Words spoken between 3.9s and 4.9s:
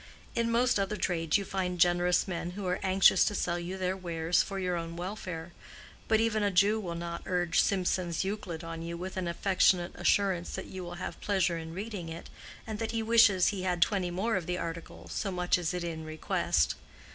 wares for your